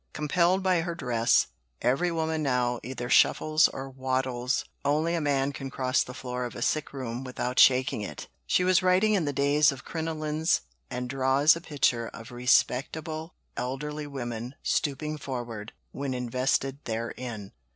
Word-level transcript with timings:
"Compelled 0.13 0.63
by 0.63 0.81
her 0.81 0.95
dress, 0.95 1.45
every 1.79 2.09
woman 2.11 2.41
now 2.41 2.79
either 2.81 3.07
shuffles 3.07 3.67
or 3.67 3.87
waddles 3.87 4.65
only 4.83 5.13
a 5.13 5.21
man 5.21 5.51
can 5.53 5.69
cross 5.69 6.01
the 6.01 6.15
floor 6.15 6.43
of 6.45 6.55
a 6.55 6.61
sick 6.63 6.91
room 6.91 7.23
without 7.23 7.59
shaking 7.59 8.01
it." 8.01 8.27
She 8.47 8.63
was 8.63 8.81
writing 8.81 9.13
in 9.13 9.25
the 9.25 9.31
days 9.31 9.71
of 9.71 9.85
crinolines, 9.85 10.61
and 10.89 11.07
draws 11.07 11.55
a 11.55 11.61
picture 11.61 12.07
of 12.07 12.31
"respectable 12.31 13.35
elderly 13.55 14.07
women 14.07 14.55
stooping 14.63 15.19
forward," 15.19 15.71
when 15.91 16.15
invested 16.15 16.79
therein. 16.85 17.51